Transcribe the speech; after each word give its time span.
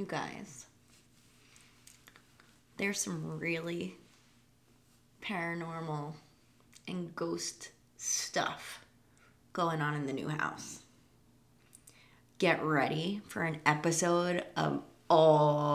You 0.00 0.06
guys, 0.06 0.64
there's 2.78 2.98
some 2.98 3.38
really 3.38 3.98
paranormal 5.22 6.14
and 6.88 7.14
ghost 7.14 7.72
stuff 7.98 8.86
going 9.52 9.82
on 9.82 9.92
in 9.94 10.06
the 10.06 10.14
new 10.14 10.28
house. 10.28 10.78
Get 12.38 12.64
ready 12.64 13.20
for 13.28 13.42
an 13.42 13.58
episode 13.66 14.42
of 14.56 14.82
all 15.10 15.68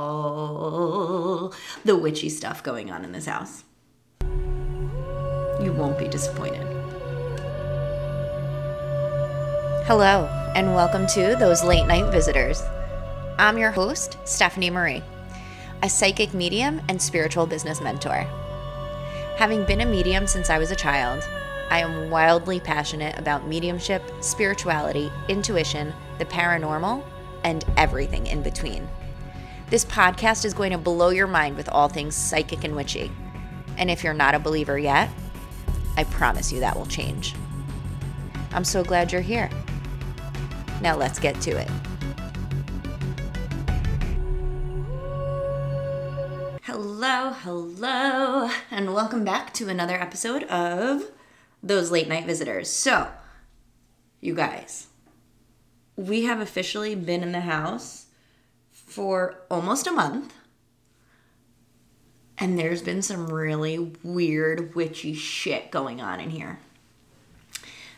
the 1.84 1.96
witchy 1.96 2.30
stuff 2.30 2.64
going 2.64 2.90
on 2.90 3.06
in 3.06 3.12
this 3.12 3.28
house. 3.28 3.64
You 5.62 5.72
won't 5.72 6.00
be 6.00 6.08
disappointed. 6.08 6.66
Hello, 9.86 10.28
and 10.56 10.74
welcome 10.74 11.06
to 11.10 11.36
Those 11.36 11.64
Late 11.64 11.86
Night 11.86 12.12
Visitors. 12.12 12.64
I'm 13.38 13.58
your 13.58 13.72
host, 13.72 14.18
Stephanie 14.24 14.70
Marie, 14.70 15.04
a 15.84 15.90
psychic 15.90 16.34
medium 16.34 16.82
and 16.88 17.02
spiritual 17.02 17.46
business 17.46 17.82
mentor. 17.82 18.26
Having 19.36 19.66
been 19.66 19.82
a 19.82 19.86
medium 19.86 20.26
since 20.26 20.50
I 20.50 20.58
was 20.58 20.72
a 20.72 20.76
child, 20.76 21.22
I 21.70 21.80
am 21.80 22.10
wildly 22.10 22.62
passionate 22.62 23.20
about 23.20 23.46
mediumship, 23.46 24.02
spirituality, 24.22 25.12
intuition, 25.28 25.94
the 26.18 26.24
paranormal, 26.24 27.04
and 27.44 27.66
everything 27.76 28.26
in 28.26 28.42
between. 28.42 28.88
This 29.70 29.84
podcast 29.84 30.46
is 30.46 30.54
going 30.54 30.72
to 30.72 30.78
blow 30.78 31.10
your 31.10 31.28
mind 31.28 31.58
with 31.58 31.68
all 31.68 31.90
things 31.90 32.16
psychic 32.16 32.64
and 32.64 32.74
witchy. 32.74 33.12
And 33.78 33.92
if 33.92 34.02
you're 34.02 34.14
not 34.14 34.36
a 34.36 34.40
believer 34.40 34.80
yet, 34.80 35.10
I 35.98 36.06
promise 36.06 36.54
you 36.54 36.62
that 36.62 36.78
will 36.78 36.86
change. 36.86 37.36
I'm 38.54 38.64
so 38.64 38.82
glad 38.82 39.12
you're 39.12 39.20
here. 39.20 39.50
Now 40.82 40.96
let's 40.96 41.20
get 41.20 41.42
to 41.42 41.52
it. 41.52 41.70
Hello, 47.08 47.34
hello, 47.34 48.50
and 48.72 48.92
welcome 48.92 49.24
back 49.24 49.54
to 49.54 49.70
another 49.70 49.94
episode 49.94 50.42
of 50.46 51.04
Those 51.62 51.92
Late 51.92 52.08
Night 52.08 52.26
Visitors. 52.26 52.68
So, 52.68 53.10
you 54.22 54.34
guys, 54.34 54.88
we 55.96 56.24
have 56.24 56.40
officially 56.40 56.96
been 56.96 57.22
in 57.22 57.32
the 57.32 57.42
house 57.42 58.08
for 58.72 59.44
almost 59.52 59.86
a 59.86 59.92
month, 59.92 60.34
and 62.40 62.58
there's 62.58 62.82
been 62.82 63.04
some 63.04 63.28
really 63.28 63.96
weird, 64.02 64.74
witchy 64.74 65.14
shit 65.14 65.70
going 65.70 66.02
on 66.02 66.20
in 66.20 66.32
here. 66.32 66.58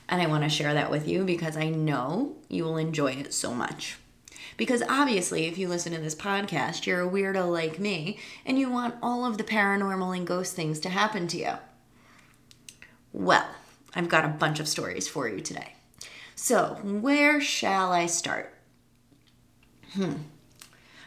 And 0.09 0.21
I 0.21 0.27
want 0.27 0.43
to 0.43 0.49
share 0.49 0.73
that 0.73 0.91
with 0.91 1.07
you 1.07 1.23
because 1.23 1.55
I 1.55 1.69
know 1.69 2.35
you 2.49 2.65
will 2.65 2.75
enjoy 2.75 3.13
it 3.13 3.33
so 3.33 3.53
much. 3.53 3.95
Because 4.57 4.81
obviously, 4.89 5.45
if 5.45 5.57
you 5.57 5.67
listen 5.67 5.93
to 5.93 6.01
this 6.01 6.15
podcast, 6.15 6.85
you're 6.85 7.07
a 7.07 7.09
weirdo 7.09 7.49
like 7.51 7.79
me 7.79 8.17
and 8.45 8.57
you 8.57 8.69
want 8.69 8.95
all 9.01 9.23
of 9.23 9.37
the 9.37 9.43
paranormal 9.43 10.17
and 10.17 10.25
ghost 10.25 10.55
things 10.55 10.79
to 10.79 10.89
happen 10.89 11.27
to 11.27 11.37
you. 11.37 11.53
Well, 13.13 13.47
I've 13.93 14.09
got 14.09 14.25
a 14.25 14.29
bunch 14.29 14.59
of 14.59 14.67
stories 14.67 15.07
for 15.07 15.29
you 15.29 15.39
today. 15.39 15.73
So, 16.35 16.79
where 16.83 17.39
shall 17.39 17.91
I 17.91 18.07
start? 18.07 18.53
Hmm. 19.93 20.13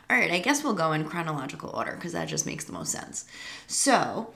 All 0.09 0.17
right, 0.17 0.31
I 0.33 0.41
guess 0.41 0.65
we'll 0.65 0.75
go 0.75 0.93
in 0.93 1.05
chronological 1.05 1.71
order 1.71 1.93
because 1.93 2.13
that 2.13 2.27
just 2.27 2.47
makes 2.47 2.65
the 2.65 2.73
most 2.73 2.91
sense. 2.91 3.27
So, 3.69 4.33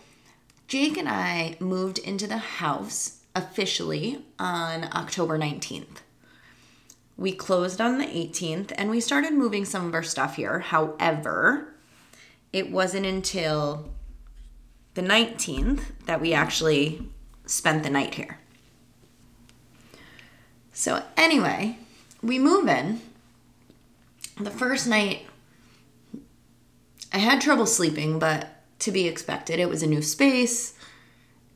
Jake 0.68 0.96
and 0.96 1.08
I 1.08 1.56
moved 1.58 1.98
into 1.98 2.28
the 2.28 2.38
house 2.38 3.20
officially 3.34 4.24
on 4.38 4.84
October 4.92 5.36
19th. 5.36 6.03
We 7.16 7.32
closed 7.32 7.80
on 7.80 7.98
the 7.98 8.06
18th 8.06 8.72
and 8.76 8.90
we 8.90 9.00
started 9.00 9.32
moving 9.32 9.64
some 9.64 9.86
of 9.86 9.94
our 9.94 10.02
stuff 10.02 10.36
here. 10.36 10.60
However, 10.60 11.74
it 12.52 12.70
wasn't 12.70 13.06
until 13.06 13.90
the 14.94 15.02
19th 15.02 15.82
that 16.06 16.20
we 16.20 16.32
actually 16.32 17.08
spent 17.46 17.82
the 17.82 17.90
night 17.90 18.14
here. 18.14 18.38
So, 20.72 21.04
anyway, 21.16 21.78
we 22.22 22.38
move 22.38 22.68
in. 22.68 23.00
The 24.40 24.50
first 24.50 24.88
night, 24.88 25.26
I 27.12 27.18
had 27.18 27.40
trouble 27.40 27.66
sleeping, 27.66 28.18
but 28.18 28.62
to 28.80 28.90
be 28.90 29.06
expected. 29.06 29.60
It 29.60 29.68
was 29.68 29.84
a 29.84 29.86
new 29.86 30.02
space 30.02 30.74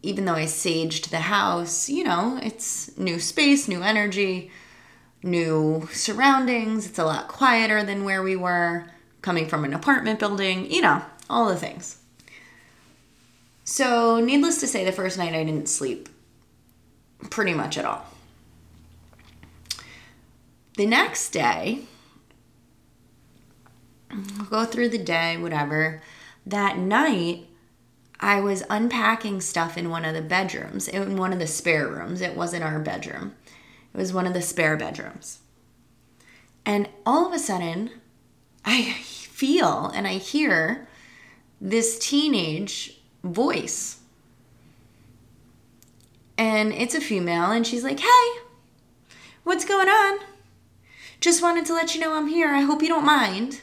even 0.03 0.25
though 0.25 0.35
I 0.35 0.45
saged 0.45 1.11
the 1.11 1.21
house, 1.21 1.89
you 1.89 2.05
know, 2.05 2.39
it's 2.43 2.97
new 2.97 3.19
space, 3.19 3.69
new 3.69 3.83
energy, 3.83 4.51
new 5.23 5.89
surroundings. 5.93 6.87
It's 6.87 6.99
a 6.99 7.05
lot 7.05 7.29
quieter 7.29 7.83
than 7.83 8.05
where 8.05 8.23
we 8.23 8.37
were 8.37 8.87
coming 9.23 9.49
from 9.49 9.65
an 9.65 9.75
apartment 9.75 10.19
building, 10.19 10.71
you 10.71 10.81
know, 10.81 11.03
all 11.29 11.49
the 11.49 11.57
things. 11.57 11.99
So, 13.65 14.19
needless 14.21 14.61
to 14.61 14.67
say, 14.67 14.85
the 14.85 14.93
first 14.93 15.19
night 15.19 15.35
I 15.35 15.45
didn't 15.45 15.69
sleep 15.69 16.09
pretty 17.31 17.53
much 17.53 17.77
at 17.77 17.85
all. 17.85 18.07
The 20.77 20.87
next 20.87 21.31
day, 21.31 21.81
I'll 24.11 24.47
go 24.47 24.65
through 24.65 24.91
the 24.91 24.99
day, 24.99 25.37
whatever. 25.37 26.01
That 26.47 26.79
night, 26.79 27.47
I 28.21 28.41
was 28.41 28.65
unpacking 28.71 29.41
stuff 29.41 29.77
in 29.77 29.91
one 29.91 30.05
of 30.05 30.15
the 30.15 30.23
bedrooms, 30.23 30.89
in 30.89 31.17
one 31.17 31.33
of 31.33 31.39
the 31.39 31.47
spare 31.47 31.89
rooms. 31.89 32.21
It 32.21 32.37
wasn't 32.37 32.65
our 32.65 32.79
bedroom, 32.79 33.35
it 33.95 33.99
was 33.99 34.13
one 34.13 34.27
of 34.27 34.35
the 34.35 34.43
spare 34.43 34.77
bedrooms. 34.77 35.41
And 36.65 36.89
all 37.07 37.27
of 37.27 37.33
a 37.33 37.39
sudden, 37.39 37.91
I 38.65 38.93
feel 38.93 39.87
and 39.95 40.07
I 40.07 40.15
hear 40.15 40.87
this 41.61 41.99
teenage 41.99 43.01
voice. 43.25 44.01
And 46.37 46.73
it's 46.73 46.95
a 46.95 47.01
female, 47.01 47.51
and 47.51 47.67
she's 47.67 47.83
like, 47.83 48.01
Hey, 48.01 48.29
what's 49.43 49.65
going 49.65 49.89
on? 49.89 50.19
Just 51.21 51.43
wanted 51.43 51.67
to 51.67 51.75
let 51.75 51.95
you 51.95 52.01
know 52.01 52.15
I'm 52.15 52.29
here. 52.29 52.55
I 52.55 52.61
hope 52.61 52.83
you 52.83 52.89
don't 52.89 53.05
mind. 53.05 53.63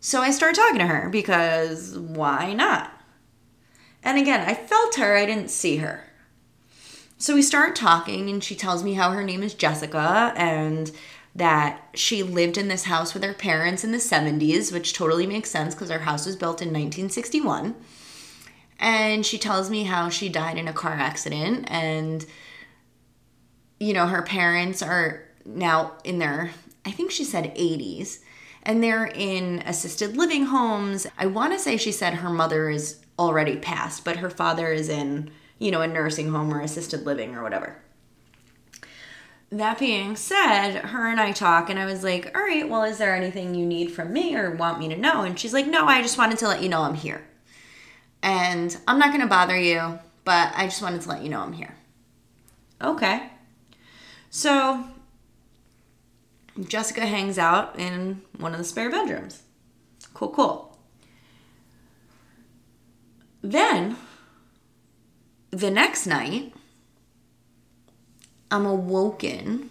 So 0.00 0.20
I 0.20 0.30
start 0.30 0.54
talking 0.54 0.78
to 0.78 0.86
her 0.86 1.08
because 1.08 1.98
why 1.98 2.54
not? 2.54 2.92
And 4.02 4.18
again, 4.18 4.46
I 4.46 4.54
felt 4.54 4.96
her, 4.96 5.16
I 5.16 5.26
didn't 5.26 5.48
see 5.48 5.78
her. 5.78 6.04
So 7.16 7.34
we 7.34 7.42
start 7.42 7.76
talking, 7.76 8.28
and 8.28 8.42
she 8.42 8.54
tells 8.54 8.82
me 8.82 8.94
how 8.94 9.12
her 9.12 9.22
name 9.22 9.42
is 9.42 9.54
Jessica 9.54 10.32
and 10.36 10.90
that 11.34 11.88
she 11.94 12.22
lived 12.22 12.58
in 12.58 12.68
this 12.68 12.84
house 12.84 13.14
with 13.14 13.24
her 13.24 13.34
parents 13.34 13.82
in 13.82 13.92
the 13.92 13.98
70s, 13.98 14.72
which 14.72 14.92
totally 14.92 15.26
makes 15.26 15.50
sense 15.50 15.74
because 15.74 15.90
our 15.90 16.00
house 16.00 16.26
was 16.26 16.36
built 16.36 16.60
in 16.62 16.68
1961. 16.68 17.74
And 18.78 19.24
she 19.24 19.38
tells 19.38 19.70
me 19.70 19.84
how 19.84 20.08
she 20.08 20.28
died 20.28 20.58
in 20.58 20.68
a 20.68 20.72
car 20.72 20.92
accident, 20.92 21.66
and 21.68 22.26
you 23.78 23.92
know, 23.92 24.06
her 24.06 24.22
parents 24.22 24.82
are 24.82 25.24
now 25.44 25.92
in 26.04 26.18
their, 26.18 26.50
I 26.84 26.90
think 26.90 27.10
she 27.10 27.24
said 27.24 27.54
80s 27.54 28.20
and 28.62 28.82
they're 28.82 29.06
in 29.06 29.62
assisted 29.66 30.16
living 30.16 30.46
homes. 30.46 31.06
I 31.18 31.26
want 31.26 31.52
to 31.52 31.58
say 31.58 31.76
she 31.76 31.92
said 31.92 32.14
her 32.14 32.30
mother 32.30 32.70
is 32.70 33.00
already 33.18 33.56
passed, 33.56 34.04
but 34.04 34.16
her 34.16 34.30
father 34.30 34.72
is 34.72 34.88
in, 34.88 35.30
you 35.58 35.70
know, 35.70 35.80
a 35.80 35.86
nursing 35.86 36.30
home 36.30 36.52
or 36.52 36.60
assisted 36.60 37.06
living 37.06 37.34
or 37.34 37.42
whatever. 37.42 37.76
That 39.50 39.78
being 39.78 40.16
said, 40.16 40.78
her 40.78 41.08
and 41.08 41.20
I 41.20 41.32
talk, 41.32 41.70
and 41.70 41.78
I 41.78 41.84
was 41.84 42.02
like, 42.02 42.36
All 42.36 42.42
right, 42.42 42.68
well, 42.68 42.82
is 42.82 42.98
there 42.98 43.14
anything 43.14 43.54
you 43.54 43.64
need 43.64 43.92
from 43.92 44.12
me 44.12 44.34
or 44.36 44.50
want 44.50 44.78
me 44.78 44.88
to 44.88 44.96
know? 44.96 45.22
And 45.22 45.38
she's 45.38 45.52
like, 45.52 45.66
No, 45.66 45.86
I 45.86 46.02
just 46.02 46.18
wanted 46.18 46.38
to 46.38 46.48
let 46.48 46.62
you 46.62 46.68
know 46.68 46.82
I'm 46.82 46.94
here. 46.94 47.24
And 48.22 48.76
I'm 48.88 48.98
not 48.98 49.10
going 49.10 49.20
to 49.20 49.26
bother 49.26 49.56
you, 49.56 49.98
but 50.24 50.52
I 50.56 50.64
just 50.64 50.82
wanted 50.82 51.02
to 51.02 51.08
let 51.08 51.22
you 51.22 51.28
know 51.28 51.40
I'm 51.40 51.52
here. 51.52 51.76
Okay. 52.82 53.28
So 54.30 54.84
Jessica 56.60 57.06
hangs 57.06 57.38
out 57.38 57.78
in 57.78 58.22
one 58.38 58.52
of 58.52 58.58
the 58.58 58.64
spare 58.64 58.90
bedrooms. 58.90 59.42
Cool, 60.14 60.30
cool. 60.30 60.78
Then, 63.42 63.96
the 65.54 65.70
next 65.70 66.06
night, 66.06 66.52
I'm 68.50 68.66
awoken 68.66 69.70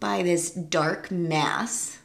by 0.00 0.22
this 0.22 0.50
dark 0.50 1.10
mass 1.10 1.98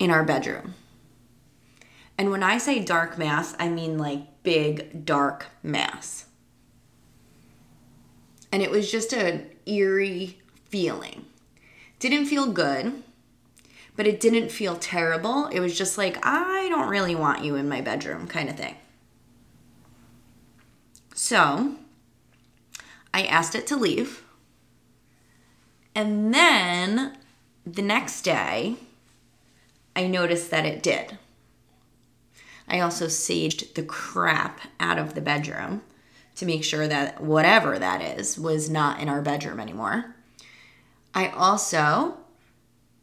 in 0.00 0.10
our 0.10 0.24
bedroom. 0.24 0.74
And 2.18 2.30
when 2.30 2.42
I 2.42 2.58
say 2.58 2.80
dark 2.80 3.16
mass, 3.16 3.54
I 3.60 3.68
mean 3.68 3.96
like 3.96 4.42
big 4.42 5.04
dark 5.04 5.46
mass. 5.62 6.26
And 8.50 8.60
it 8.60 8.72
was 8.72 8.90
just 8.90 9.12
an 9.12 9.48
eerie 9.66 10.40
feeling. 10.68 11.26
Didn't 12.00 12.26
feel 12.26 12.50
good, 12.50 13.04
but 13.96 14.08
it 14.08 14.18
didn't 14.18 14.50
feel 14.50 14.74
terrible. 14.74 15.46
It 15.46 15.60
was 15.60 15.78
just 15.78 15.96
like, 15.96 16.18
I 16.26 16.68
don't 16.68 16.88
really 16.88 17.14
want 17.14 17.44
you 17.44 17.54
in 17.54 17.68
my 17.68 17.80
bedroom 17.80 18.26
kind 18.26 18.48
of 18.48 18.56
thing. 18.56 18.74
So 21.22 21.76
I 23.14 23.22
asked 23.22 23.54
it 23.54 23.64
to 23.68 23.76
leave. 23.76 24.24
And 25.94 26.34
then 26.34 27.16
the 27.64 27.80
next 27.80 28.22
day, 28.22 28.74
I 29.94 30.08
noticed 30.08 30.50
that 30.50 30.66
it 30.66 30.82
did. 30.82 31.18
I 32.66 32.80
also 32.80 33.06
saged 33.06 33.74
the 33.74 33.84
crap 33.84 34.62
out 34.80 34.98
of 34.98 35.14
the 35.14 35.20
bedroom 35.20 35.82
to 36.34 36.44
make 36.44 36.64
sure 36.64 36.88
that 36.88 37.20
whatever 37.22 37.78
that 37.78 38.18
is 38.18 38.36
was 38.36 38.68
not 38.68 38.98
in 38.98 39.08
our 39.08 39.22
bedroom 39.22 39.60
anymore. 39.60 40.16
I 41.14 41.28
also 41.28 42.16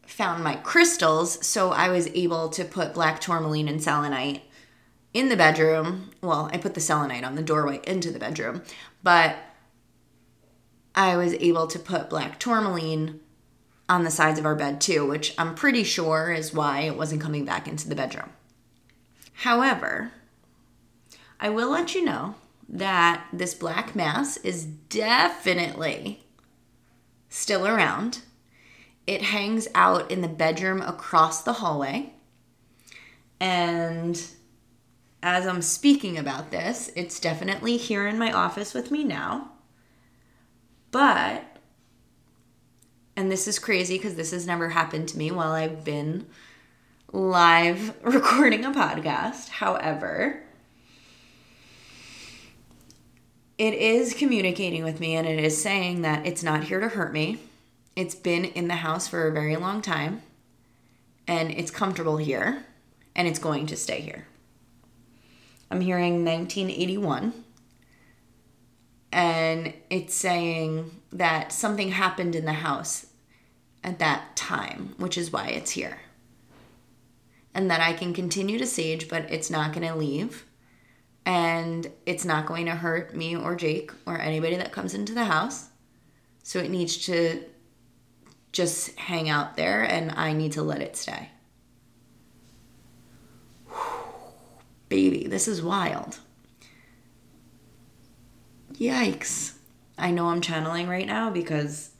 found 0.05 0.43
my 0.43 0.55
crystals, 0.55 1.47
so 1.47 1.71
I 1.71 1.87
was 1.87 2.07
able 2.07 2.49
to 2.49 2.65
put 2.65 2.93
black 2.93 3.21
tourmaline 3.21 3.69
and 3.69 3.81
selenite 3.81 4.41
in 5.13 5.29
the 5.29 5.37
bedroom. 5.37 6.11
Well, 6.21 6.49
I 6.53 6.57
put 6.57 6.73
the 6.73 6.81
selenite 6.81 7.23
on 7.23 7.35
the 7.35 7.41
doorway 7.41 7.81
into 7.85 8.11
the 8.11 8.19
bedroom, 8.19 8.63
but 9.03 9.37
I 10.95 11.17
was 11.17 11.33
able 11.35 11.67
to 11.67 11.79
put 11.79 12.09
black 12.09 12.39
tourmaline 12.39 13.19
on 13.87 14.03
the 14.03 14.11
sides 14.11 14.37
of 14.37 14.45
our 14.45 14.55
bed 14.55 14.79
too, 14.79 15.07
which 15.07 15.33
I'm 15.37 15.55
pretty 15.55 15.83
sure 15.83 16.31
is 16.31 16.53
why 16.53 16.81
it 16.81 16.97
wasn't 16.97 17.21
coming 17.21 17.45
back 17.45 17.67
into 17.67 17.89
the 17.89 17.95
bedroom. 17.95 18.29
However, 19.33 20.11
I 21.39 21.49
will 21.49 21.71
let 21.71 21.95
you 21.95 22.03
know 22.03 22.35
that 22.67 23.25
this 23.33 23.55
black 23.55 23.95
mass 23.95 24.37
is 24.37 24.65
definitely 24.65 26.23
still 27.29 27.65
around. 27.65 28.19
It 29.07 29.23
hangs 29.23 29.67
out 29.73 30.11
in 30.11 30.21
the 30.21 30.27
bedroom 30.27 30.81
across 30.81 31.41
the 31.41 31.53
hallway. 31.53 32.13
And 33.39 34.21
as 35.21 35.45
I'm 35.45 35.61
speaking 35.61 36.17
about 36.17 36.51
this, 36.51 36.91
it's 36.95 37.19
definitely 37.19 37.77
here 37.77 38.07
in 38.07 38.17
my 38.17 38.31
office 38.31 38.73
with 38.73 38.91
me 38.91 39.03
now. 39.03 39.51
But, 40.91 41.43
and 43.15 43.31
this 43.31 43.47
is 43.47 43.59
crazy 43.59 43.97
because 43.97 44.15
this 44.15 44.31
has 44.31 44.47
never 44.47 44.69
happened 44.69 45.09
to 45.09 45.17
me 45.17 45.31
while 45.31 45.51
I've 45.51 45.83
been 45.83 46.25
live 47.11 47.95
recording 48.03 48.63
a 48.63 48.71
podcast. 48.71 49.49
However, 49.49 50.43
it 53.57 53.73
is 53.73 54.13
communicating 54.13 54.85
with 54.85 55.01
me 55.01 55.15
and 55.15 55.27
it 55.27 55.43
is 55.43 55.61
saying 55.61 56.01
that 56.03 56.25
it's 56.25 56.43
not 56.43 56.63
here 56.63 56.79
to 56.79 56.87
hurt 56.87 57.11
me. 57.11 57.39
It's 57.95 58.15
been 58.15 58.45
in 58.45 58.69
the 58.69 58.75
house 58.75 59.07
for 59.07 59.27
a 59.27 59.33
very 59.33 59.57
long 59.57 59.81
time 59.81 60.21
and 61.27 61.51
it's 61.51 61.71
comfortable 61.71 62.17
here 62.17 62.63
and 63.15 63.27
it's 63.27 63.39
going 63.39 63.65
to 63.67 63.75
stay 63.75 63.99
here. 63.99 64.25
I'm 65.71 65.81
hearing 65.81 66.25
1981 66.25 67.45
and 69.11 69.73
it's 69.89 70.13
saying 70.13 71.01
that 71.11 71.51
something 71.51 71.89
happened 71.89 72.35
in 72.35 72.45
the 72.45 72.53
house 72.53 73.07
at 73.83 73.99
that 73.99 74.35
time, 74.35 74.93
which 74.97 75.17
is 75.17 75.31
why 75.31 75.47
it's 75.47 75.71
here. 75.71 75.99
And 77.53 77.69
that 77.71 77.81
I 77.81 77.93
can 77.93 78.13
continue 78.13 78.59
to 78.59 78.65
sage, 78.65 79.09
but 79.09 79.31
it's 79.31 79.49
not 79.49 79.73
going 79.73 79.87
to 79.87 79.95
leave 79.95 80.45
and 81.25 81.91
it's 82.05 82.25
not 82.25 82.45
going 82.45 82.65
to 82.65 82.75
hurt 82.75 83.15
me 83.15 83.35
or 83.35 83.55
Jake 83.55 83.91
or 84.05 84.19
anybody 84.19 84.55
that 84.55 84.71
comes 84.71 84.93
into 84.93 85.13
the 85.13 85.25
house. 85.25 85.69
So 86.43 86.59
it 86.59 86.71
needs 86.71 86.97
to 87.05 87.43
just 88.51 88.97
hang 88.97 89.29
out 89.29 89.55
there 89.55 89.83
and 89.83 90.11
I 90.11 90.33
need 90.33 90.53
to 90.53 90.63
let 90.63 90.81
it 90.81 90.95
stay. 90.95 91.29
Baby, 94.89 95.27
this 95.27 95.47
is 95.47 95.61
wild. 95.61 96.19
Yikes. 98.73 99.53
I 99.97 100.11
know 100.11 100.27
I'm 100.27 100.41
channeling 100.41 100.87
right 100.87 101.07
now 101.07 101.29
because 101.29 101.91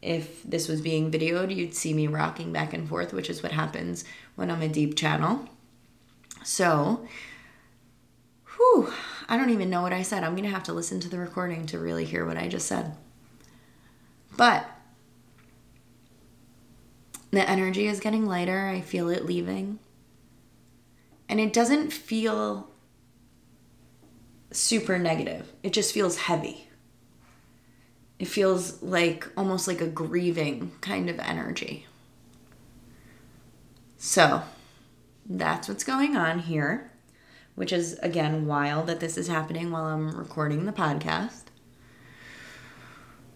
if 0.00 0.42
this 0.42 0.68
was 0.68 0.80
being 0.80 1.10
videoed, 1.10 1.54
you'd 1.54 1.74
see 1.74 1.94
me 1.94 2.08
rocking 2.08 2.52
back 2.52 2.72
and 2.72 2.88
forth, 2.88 3.12
which 3.12 3.30
is 3.30 3.42
what 3.42 3.52
happens 3.52 4.04
when 4.34 4.50
I'm 4.50 4.62
a 4.62 4.68
deep 4.68 4.96
channel. 4.96 5.48
So, 6.42 7.06
Whew, 8.56 8.92
I 9.28 9.36
don't 9.36 9.50
even 9.50 9.70
know 9.70 9.82
what 9.82 9.92
I 9.92 10.02
said. 10.02 10.24
I'm 10.24 10.32
going 10.32 10.44
to 10.44 10.50
have 10.50 10.64
to 10.64 10.72
listen 10.72 11.00
to 11.00 11.08
the 11.08 11.18
recording 11.18 11.66
to 11.66 11.78
really 11.78 12.04
hear 12.04 12.24
what 12.24 12.36
I 12.36 12.48
just 12.48 12.66
said. 12.66 12.94
But 14.36 14.68
the 17.30 17.48
energy 17.48 17.86
is 17.86 18.00
getting 18.00 18.26
lighter. 18.26 18.66
I 18.66 18.80
feel 18.80 19.08
it 19.08 19.26
leaving. 19.26 19.78
And 21.28 21.40
it 21.40 21.52
doesn't 21.52 21.92
feel 21.92 22.68
super 24.50 24.98
negative, 24.98 25.52
it 25.62 25.72
just 25.72 25.94
feels 25.94 26.16
heavy. 26.16 26.68
It 28.18 28.28
feels 28.28 28.82
like 28.82 29.26
almost 29.36 29.66
like 29.66 29.80
a 29.80 29.88
grieving 29.88 30.72
kind 30.80 31.10
of 31.10 31.18
energy. 31.18 31.86
So 33.96 34.42
that's 35.26 35.68
what's 35.68 35.84
going 35.84 36.16
on 36.16 36.40
here 36.40 36.92
which 37.54 37.72
is 37.72 37.98
again 38.02 38.46
wild 38.46 38.86
that 38.86 39.00
this 39.00 39.18
is 39.18 39.28
happening 39.28 39.70
while 39.70 39.84
I'm 39.84 40.16
recording 40.16 40.66
the 40.66 40.72
podcast. 40.72 41.44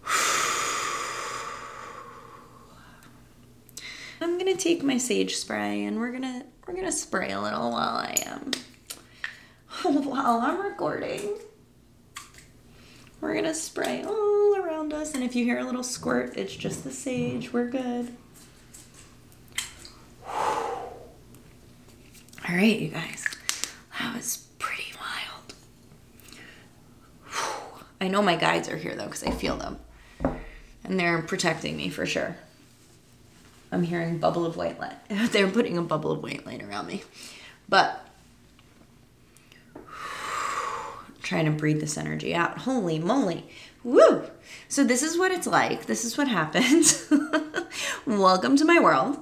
I'm 4.21 4.37
gonna 4.37 4.55
take 4.55 4.83
my 4.83 4.97
sage 4.97 5.35
spray 5.35 5.85
and 5.85 5.99
we're 5.99 6.11
gonna 6.11 6.45
we're 6.67 6.75
gonna 6.75 6.91
spray 6.91 7.31
a 7.31 7.39
little 7.41 7.71
while 7.71 7.95
I 7.97 8.15
am 8.25 8.51
while 10.03 10.39
I'm 10.39 10.59
recording. 10.61 11.37
We're 13.21 13.33
gonna 13.35 13.53
spray 13.53 14.03
all 14.03 14.55
around 14.57 14.93
us, 14.93 15.15
and 15.15 15.23
if 15.23 15.35
you 15.35 15.43
hear 15.45 15.59
a 15.59 15.63
little 15.63 15.83
squirt, 15.83 16.37
it's 16.37 16.55
just 16.55 16.83
the 16.83 16.91
sage. 16.91 17.53
We're 17.53 17.69
good. 17.69 18.13
All 22.49 22.55
right, 22.55 22.79
you 22.79 22.89
guys. 22.89 23.25
That 23.99 24.15
was 24.15 24.47
pretty 24.59 24.93
wild. 24.99 25.53
I 27.99 28.07
know 28.07 28.21
my 28.21 28.35
guides 28.35 28.69
are 28.69 28.77
here 28.77 28.95
though 28.95 29.05
because 29.05 29.23
I 29.23 29.31
feel 29.31 29.57
them. 29.57 29.79
And 30.83 30.99
they're 30.99 31.21
protecting 31.21 31.75
me 31.75 31.89
for 31.89 32.05
sure. 32.05 32.37
I'm 33.71 33.83
hearing 33.83 34.17
bubble 34.17 34.45
of 34.45 34.55
white 34.55 34.79
light. 34.79 34.97
they're 35.31 35.49
putting 35.49 35.77
a 35.77 35.81
bubble 35.81 36.11
of 36.11 36.23
white 36.23 36.45
light 36.45 36.63
around 36.63 36.87
me. 36.87 37.03
But 37.67 38.05
trying 41.21 41.45
to 41.45 41.51
breathe 41.51 41.81
this 41.81 41.97
energy 41.97 42.33
out. 42.33 42.59
Holy 42.59 42.99
moly. 42.99 43.45
Woo! 43.83 44.23
So 44.69 44.83
this 44.83 45.03
is 45.03 45.17
what 45.17 45.31
it's 45.31 45.47
like. 45.47 45.85
This 45.85 46.05
is 46.05 46.17
what 46.17 46.27
happens. 46.39 47.11
Welcome 48.05 48.55
to 48.57 48.65
my 48.65 48.79
world. 48.79 49.17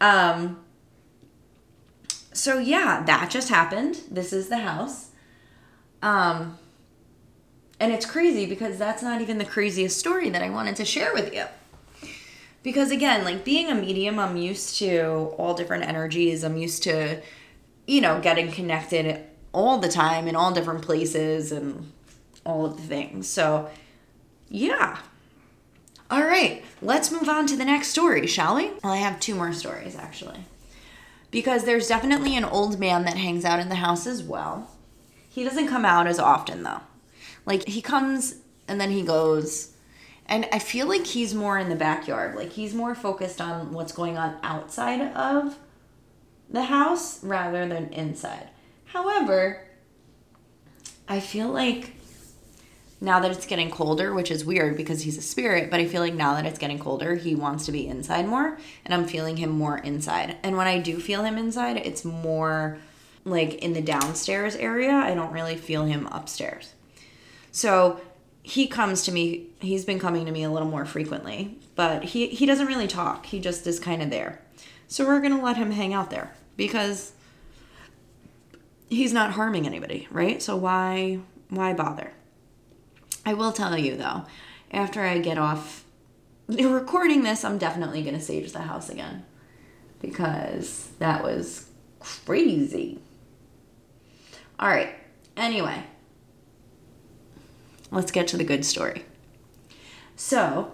Um 0.00 0.60
so 2.32 2.58
yeah, 2.58 3.02
that 3.06 3.30
just 3.30 3.48
happened. 3.48 4.00
This 4.10 4.32
is 4.32 4.48
the 4.48 4.58
house. 4.58 5.10
Um 6.02 6.58
and 7.78 7.92
it's 7.92 8.06
crazy 8.06 8.46
because 8.46 8.78
that's 8.78 9.02
not 9.02 9.20
even 9.20 9.36
the 9.36 9.44
craziest 9.44 9.98
story 9.98 10.30
that 10.30 10.42
I 10.42 10.48
wanted 10.48 10.76
to 10.76 10.84
share 10.86 11.12
with 11.12 11.34
you. 11.34 11.44
Because 12.66 12.90
again, 12.90 13.24
like 13.24 13.44
being 13.44 13.70
a 13.70 13.74
medium, 13.74 14.18
I'm 14.18 14.36
used 14.36 14.76
to 14.80 15.32
all 15.38 15.54
different 15.54 15.84
energies. 15.84 16.42
I'm 16.42 16.56
used 16.56 16.82
to 16.82 17.22
you 17.86 18.00
know, 18.00 18.20
getting 18.20 18.50
connected 18.50 19.22
all 19.52 19.78
the 19.78 19.88
time 19.88 20.28
in 20.28 20.36
all 20.36 20.52
different 20.52 20.82
places 20.82 21.52
and 21.52 21.92
all 22.44 22.66
of 22.66 22.76
the 22.76 22.82
things. 22.82 23.28
So, 23.28 23.70
yeah. 24.48 24.98
All 26.10 26.22
right, 26.22 26.64
let's 26.82 27.10
move 27.10 27.28
on 27.28 27.46
to 27.48 27.56
the 27.56 27.64
next 27.64 27.88
story, 27.88 28.26
shall 28.26 28.56
we? 28.56 28.70
Well, 28.82 28.92
I 28.92 28.98
have 28.98 29.18
two 29.18 29.34
more 29.34 29.52
stories 29.52 29.96
actually 29.96 30.40
because 31.32 31.64
there's 31.64 31.88
definitely 31.88 32.36
an 32.36 32.44
old 32.44 32.78
man 32.78 33.04
that 33.04 33.16
hangs 33.16 33.44
out 33.44 33.58
in 33.58 33.68
the 33.68 33.76
house 33.76 34.06
as 34.06 34.22
well. 34.22 34.70
He 35.28 35.42
doesn't 35.42 35.68
come 35.68 35.84
out 35.84 36.06
as 36.06 36.18
often 36.18 36.62
though. 36.62 36.80
Like 37.44 37.66
he 37.66 37.82
comes 37.82 38.36
and 38.68 38.80
then 38.80 38.90
he 38.90 39.02
goes. 39.02 39.72
And 40.28 40.48
I 40.52 40.58
feel 40.58 40.86
like 40.88 41.06
he's 41.06 41.34
more 41.34 41.58
in 41.58 41.68
the 41.68 41.76
backyard. 41.76 42.34
Like 42.34 42.52
he's 42.52 42.74
more 42.74 42.94
focused 42.94 43.40
on 43.40 43.72
what's 43.72 43.92
going 43.92 44.18
on 44.18 44.36
outside 44.42 45.00
of 45.00 45.56
the 46.50 46.64
house 46.64 47.22
rather 47.22 47.66
than 47.66 47.92
inside. 47.92 48.48
However, 48.86 49.66
I 51.08 51.20
feel 51.20 51.48
like 51.48 51.92
now 53.00 53.20
that 53.20 53.30
it's 53.30 53.46
getting 53.46 53.70
colder, 53.70 54.14
which 54.14 54.30
is 54.30 54.44
weird 54.44 54.76
because 54.76 55.02
he's 55.02 55.18
a 55.18 55.22
spirit, 55.22 55.70
but 55.70 55.80
I 55.80 55.86
feel 55.86 56.00
like 56.00 56.14
now 56.14 56.34
that 56.34 56.46
it's 56.46 56.58
getting 56.58 56.78
colder, 56.78 57.14
he 57.14 57.34
wants 57.34 57.66
to 57.66 57.72
be 57.72 57.86
inside 57.86 58.26
more, 58.26 58.58
and 58.84 58.94
I'm 58.94 59.06
feeling 59.06 59.36
him 59.36 59.50
more 59.50 59.78
inside. 59.78 60.36
And 60.42 60.56
when 60.56 60.66
I 60.66 60.78
do 60.78 60.98
feel 60.98 61.22
him 61.22 61.36
inside, 61.36 61.76
it's 61.76 62.04
more 62.04 62.78
like 63.24 63.56
in 63.56 63.74
the 63.74 63.82
downstairs 63.82 64.56
area. 64.56 64.92
I 64.92 65.14
don't 65.14 65.32
really 65.32 65.56
feel 65.56 65.84
him 65.84 66.06
upstairs. 66.10 66.72
So 67.52 68.00
he 68.46 68.68
comes 68.68 69.02
to 69.02 69.10
me, 69.10 69.44
he's 69.58 69.84
been 69.84 69.98
coming 69.98 70.24
to 70.24 70.30
me 70.30 70.44
a 70.44 70.50
little 70.50 70.68
more 70.68 70.84
frequently, 70.84 71.58
but 71.74 72.04
he, 72.04 72.28
he 72.28 72.46
doesn't 72.46 72.68
really 72.68 72.86
talk. 72.86 73.26
He 73.26 73.40
just 73.40 73.66
is 73.66 73.80
kind 73.80 74.00
of 74.00 74.08
there. 74.08 74.40
So 74.86 75.04
we're 75.04 75.18
going 75.18 75.36
to 75.36 75.42
let 75.42 75.56
him 75.56 75.72
hang 75.72 75.92
out 75.92 76.10
there 76.10 76.32
because 76.56 77.10
he's 78.88 79.12
not 79.12 79.32
harming 79.32 79.66
anybody, 79.66 80.06
right? 80.12 80.40
So 80.40 80.54
why 80.54 81.18
why 81.48 81.72
bother? 81.72 82.12
I 83.24 83.34
will 83.34 83.50
tell 83.50 83.76
you 83.76 83.96
though, 83.96 84.26
after 84.70 85.02
I 85.02 85.18
get 85.18 85.38
off 85.38 85.84
recording 86.48 87.24
this, 87.24 87.44
I'm 87.44 87.58
definitely 87.58 88.02
going 88.02 88.14
to 88.14 88.22
sage 88.22 88.52
the 88.52 88.60
house 88.60 88.88
again 88.88 89.24
because 90.00 90.90
that 91.00 91.24
was 91.24 91.66
crazy. 91.98 93.00
All 94.60 94.68
right. 94.68 94.94
Anyway, 95.36 95.82
let's 97.90 98.10
get 98.10 98.28
to 98.28 98.36
the 98.36 98.44
good 98.44 98.64
story. 98.64 99.04
So, 100.16 100.72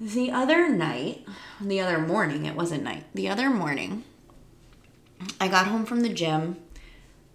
the 0.00 0.30
other 0.30 0.68
night, 0.68 1.26
the 1.60 1.80
other 1.80 1.98
morning, 1.98 2.44
it 2.46 2.54
wasn't 2.54 2.82
night, 2.82 3.04
the 3.14 3.28
other 3.28 3.48
morning, 3.48 4.04
I 5.40 5.48
got 5.48 5.66
home 5.66 5.86
from 5.86 6.02
the 6.02 6.08
gym 6.08 6.58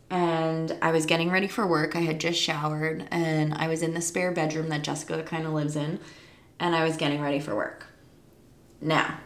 and 0.09 0.77
I 0.81 0.91
was 0.91 1.05
getting 1.05 1.31
ready 1.31 1.47
for 1.47 1.65
work. 1.65 1.95
I 1.95 2.01
had 2.01 2.19
just 2.19 2.39
showered 2.39 3.07
and 3.09 3.53
I 3.53 3.67
was 3.67 3.81
in 3.81 3.93
the 3.93 4.01
spare 4.01 4.31
bedroom 4.31 4.69
that 4.69 4.83
Jessica 4.83 5.23
kind 5.23 5.47
of 5.47 5.53
lives 5.53 5.75
in 5.75 5.99
and 6.59 6.75
I 6.75 6.83
was 6.83 6.97
getting 6.97 7.21
ready 7.21 7.39
for 7.39 7.55
work. 7.55 7.87
Now, 8.81 9.19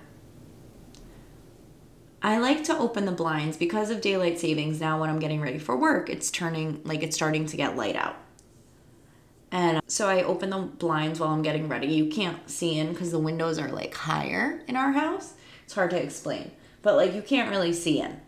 I 2.21 2.37
like 2.37 2.63
to 2.65 2.77
open 2.77 3.05
the 3.05 3.11
blinds 3.11 3.57
because 3.57 3.89
of 3.89 4.01
daylight 4.01 4.39
savings. 4.39 4.79
Now, 4.79 4.99
when 4.99 5.09
I'm 5.09 5.19
getting 5.19 5.41
ready 5.41 5.59
for 5.59 5.75
work, 5.75 6.09
it's 6.09 6.31
turning 6.31 6.81
like 6.83 7.03
it's 7.03 7.15
starting 7.15 7.45
to 7.47 7.57
get 7.57 7.75
light 7.75 7.95
out. 7.95 8.15
And 9.55 9.81
so 9.87 10.09
I 10.09 10.21
open 10.21 10.49
the 10.49 10.57
blinds 10.57 11.17
while 11.17 11.29
I'm 11.29 11.41
getting 11.41 11.69
ready. 11.69 11.87
You 11.87 12.07
can't 12.07 12.49
see 12.49 12.77
in 12.77 12.89
because 12.89 13.11
the 13.11 13.19
windows 13.19 13.57
are 13.57 13.69
like 13.69 13.93
higher 13.93 14.61
in 14.67 14.75
our 14.75 14.91
house. 14.91 15.35
It's 15.63 15.73
hard 15.73 15.91
to 15.91 16.03
explain, 16.03 16.51
but 16.81 16.97
like 16.97 17.13
you 17.13 17.21
can't 17.21 17.49
really 17.49 17.71
see 17.71 18.01
in. 18.01 18.19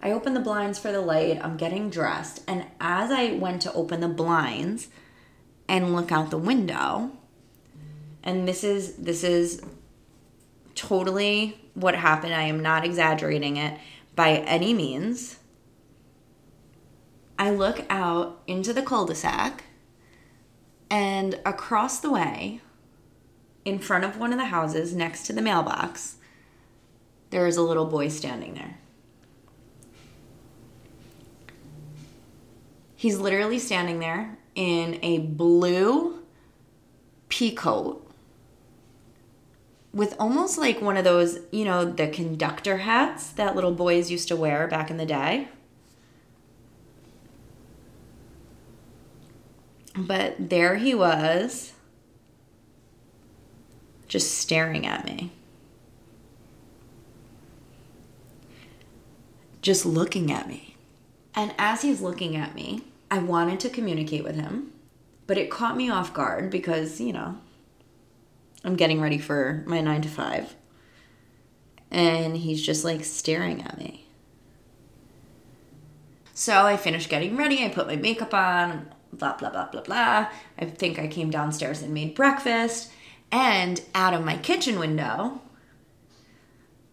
I 0.00 0.12
open 0.12 0.32
the 0.32 0.40
blinds 0.40 0.78
for 0.78 0.90
the 0.90 1.02
light. 1.02 1.38
I'm 1.44 1.58
getting 1.58 1.90
dressed. 1.90 2.42
And 2.48 2.64
as 2.80 3.10
I 3.10 3.32
went 3.32 3.60
to 3.62 3.72
open 3.74 4.00
the 4.00 4.08
blinds 4.08 4.88
and 5.68 5.94
look 5.94 6.10
out 6.10 6.30
the 6.30 6.38
window, 6.38 7.10
and 8.24 8.48
this 8.48 8.64
is 8.64 8.96
this 8.96 9.22
is 9.22 9.60
totally 10.74 11.60
what 11.74 11.94
happened. 11.94 12.32
I 12.32 12.44
am 12.44 12.60
not 12.62 12.86
exaggerating 12.86 13.58
it 13.58 13.78
by 14.16 14.36
any 14.38 14.72
means. 14.72 15.40
I 17.38 17.50
look 17.50 17.84
out 17.90 18.40
into 18.46 18.72
the 18.72 18.80
cul-de-sac 18.80 19.64
and 20.90 21.40
across 21.46 22.00
the 22.00 22.10
way 22.10 22.60
in 23.64 23.78
front 23.78 24.04
of 24.04 24.18
one 24.18 24.32
of 24.32 24.38
the 24.38 24.46
houses 24.46 24.94
next 24.94 25.24
to 25.24 25.32
the 25.32 25.42
mailbox 25.42 26.16
there 27.30 27.46
is 27.46 27.56
a 27.56 27.62
little 27.62 27.86
boy 27.86 28.08
standing 28.08 28.54
there. 28.54 28.78
He's 32.96 33.18
literally 33.18 33.58
standing 33.58 33.98
there 33.98 34.36
in 34.54 34.98
a 35.02 35.18
blue 35.18 36.22
pea 37.28 37.54
coat 37.54 38.06
with 39.92 40.14
almost 40.18 40.58
like 40.58 40.82
one 40.82 40.96
of 40.96 41.04
those, 41.04 41.38
you 41.50 41.64
know, 41.64 41.84
the 41.84 42.08
conductor 42.08 42.78
hats 42.78 43.30
that 43.30 43.54
little 43.54 43.72
boys 43.72 44.10
used 44.10 44.28
to 44.28 44.36
wear 44.36 44.66
back 44.66 44.90
in 44.90 44.98
the 44.98 45.06
day. 45.06 45.48
But 50.00 50.48
there 50.48 50.76
he 50.76 50.94
was, 50.94 51.74
just 54.08 54.38
staring 54.38 54.86
at 54.86 55.04
me. 55.04 55.30
Just 59.60 59.84
looking 59.84 60.32
at 60.32 60.48
me. 60.48 60.76
And 61.34 61.54
as 61.58 61.82
he's 61.82 62.00
looking 62.00 62.34
at 62.34 62.54
me, 62.54 62.82
I 63.10 63.18
wanted 63.18 63.60
to 63.60 63.68
communicate 63.68 64.24
with 64.24 64.36
him, 64.36 64.72
but 65.26 65.36
it 65.36 65.50
caught 65.50 65.76
me 65.76 65.90
off 65.90 66.14
guard 66.14 66.50
because, 66.50 66.98
you 66.98 67.12
know, 67.12 67.36
I'm 68.64 68.76
getting 68.76 69.02
ready 69.02 69.18
for 69.18 69.62
my 69.66 69.82
nine 69.82 70.00
to 70.00 70.08
five. 70.08 70.56
And 71.90 72.38
he's 72.38 72.64
just 72.64 72.86
like 72.86 73.04
staring 73.04 73.60
at 73.60 73.76
me. 73.76 74.06
So 76.32 76.64
I 76.64 76.78
finished 76.78 77.10
getting 77.10 77.36
ready. 77.36 77.62
I 77.62 77.68
put 77.68 77.86
my 77.86 77.96
makeup 77.96 78.32
on, 78.32 78.94
blah, 79.12 79.36
blah, 79.36 79.50
blah, 79.50 79.70
blah, 79.70 79.82
blah. 79.82 80.28
I 80.58 80.64
think 80.64 80.98
I 80.98 81.06
came 81.06 81.30
downstairs 81.30 81.82
and 81.82 81.92
made 81.94 82.14
breakfast. 82.14 82.90
And 83.32 83.80
out 83.94 84.14
of 84.14 84.24
my 84.24 84.36
kitchen 84.36 84.78
window, 84.78 85.40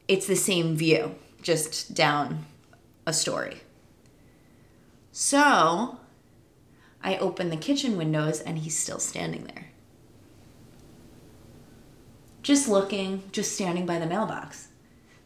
it's 0.08 0.28
the 0.28 0.36
same 0.36 0.76
view, 0.76 1.16
just 1.42 1.94
down 1.94 2.46
a 3.06 3.14
story. 3.14 3.58
So 5.12 5.98
I 7.04 7.18
open 7.18 7.50
the 7.50 7.58
kitchen 7.58 7.98
windows 7.98 8.40
and 8.40 8.60
he's 8.60 8.78
still 8.78 9.00
standing 9.00 9.46
there. 9.46 9.70
Just 12.44 12.68
looking, 12.70 13.24
just 13.32 13.54
standing 13.54 13.86
by 13.86 14.00
the 14.00 14.06
mailbox. 14.06 14.68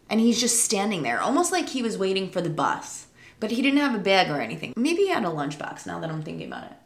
And 0.10 0.20
he's 0.20 0.40
just 0.40 0.64
standing 0.64 1.04
there, 1.04 1.22
almost 1.22 1.52
like 1.52 1.70
he 1.70 1.84
was 1.84 1.98
waiting 1.98 2.30
for 2.30 2.42
the 2.42 2.50
bus. 2.50 3.08
But 3.40 3.52
he 3.52 3.62
didn't 3.62 3.80
have 3.80 3.96
a 3.96 4.00
bag 4.00 4.30
or 4.30 4.40
anything. 4.40 4.74
Maybe 4.76 5.04
he 5.04 5.10
had 5.10 5.24
a 5.24 5.28
lunchbox 5.28 5.86
now 5.86 6.00
that 6.00 6.10
I'm 6.10 6.22
thinking 6.22 6.48
about 6.48 6.72
it. 6.72 6.78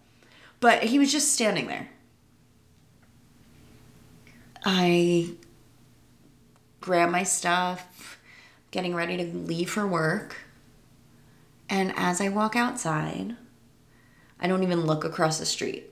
But 0.60 0.84
he 0.84 1.00
was 1.00 1.12
just 1.12 1.34
standing 1.34 1.68
there. 1.68 1.90
I 4.64 5.32
grab 6.82 7.10
my 7.10 7.24
stuff, 7.24 8.20
getting 8.72 8.96
ready 8.96 9.18
to 9.18 9.24
leave 9.24 9.70
for 9.70 9.86
work. 9.86 10.38
And 11.70 11.94
as 11.96 12.22
I 12.22 12.30
walk 12.30 12.56
outside, 12.56 13.36
I 14.40 14.48
don't 14.48 14.64
even 14.64 14.86
look 14.86 15.04
across 15.04 15.40
the 15.40 15.46
street 15.46 15.92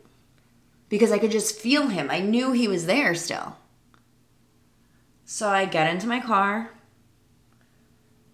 because 0.89 1.12
I 1.12 1.17
could 1.17 1.32
just 1.32 1.60
feel 1.60 1.88
him. 1.88 2.10
I 2.10 2.20
knew 2.20 2.51
he 2.51 2.67
was 2.67 2.86
there 2.86 3.15
still. 3.15 3.58
So 5.25 5.50
I 5.50 5.65
get 5.65 5.89
into 5.89 6.08
my 6.08 6.20
car 6.20 6.72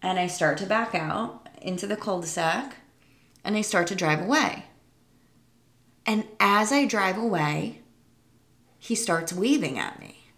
and 0.02 0.20
I 0.20 0.28
start 0.28 0.58
to 0.60 0.66
back 0.66 0.96
out 0.96 1.48
into 1.62 1.88
the 1.88 1.96
cul 1.96 2.22
de 2.22 2.28
sac 2.28 2.78
and 3.44 3.56
I 3.56 3.62
start 3.62 3.88
to 3.88 3.96
drive 3.96 4.22
away. 4.22 4.66
And 6.10 6.26
as 6.40 6.72
I 6.72 6.86
drive 6.86 7.20
away, 7.20 7.82
he 8.80 8.96
starts 8.96 9.32
waving 9.32 9.78
at 9.78 10.00
me. 10.00 10.32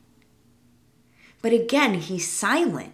But 1.41 1.53
again, 1.53 1.93
he's 1.93 2.29
silent. 2.29 2.93